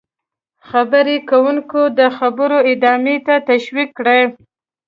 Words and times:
-خبرې 0.65 1.17
کوونکی 1.29 1.83
د 1.99 2.01
خبرو 2.17 2.57
ادامې 2.73 3.15
ته 3.25 3.35
تشویق 3.49 3.89
کړئ: 3.99 4.21